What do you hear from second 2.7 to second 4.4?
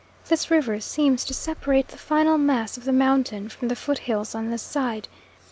of the mountain from the foot hills